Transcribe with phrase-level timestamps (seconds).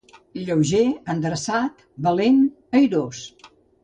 [0.45, 2.39] Lleuger, endreçat, valent,
[2.81, 3.21] airós.